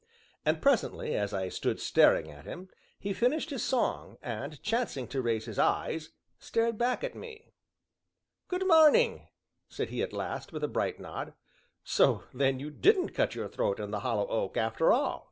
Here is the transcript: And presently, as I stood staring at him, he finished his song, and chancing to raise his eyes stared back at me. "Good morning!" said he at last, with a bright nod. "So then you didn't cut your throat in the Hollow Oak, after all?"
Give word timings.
And 0.47 0.63
presently, 0.63 1.15
as 1.15 1.31
I 1.31 1.49
stood 1.49 1.79
staring 1.79 2.31
at 2.31 2.45
him, 2.47 2.69
he 2.99 3.13
finished 3.13 3.51
his 3.51 3.61
song, 3.63 4.17
and 4.23 4.59
chancing 4.63 5.07
to 5.09 5.21
raise 5.21 5.45
his 5.45 5.59
eyes 5.59 6.09
stared 6.39 6.75
back 6.79 7.03
at 7.03 7.13
me. 7.13 7.53
"Good 8.47 8.67
morning!" 8.67 9.27
said 9.69 9.89
he 9.89 10.01
at 10.01 10.11
last, 10.11 10.51
with 10.51 10.63
a 10.63 10.67
bright 10.67 10.99
nod. 10.99 11.33
"So 11.83 12.23
then 12.33 12.59
you 12.59 12.71
didn't 12.71 13.09
cut 13.09 13.35
your 13.35 13.47
throat 13.47 13.79
in 13.79 13.91
the 13.91 13.99
Hollow 13.99 14.25
Oak, 14.25 14.57
after 14.57 14.91
all?" 14.91 15.19